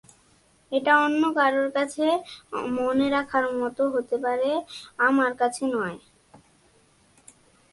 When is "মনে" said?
2.77-3.07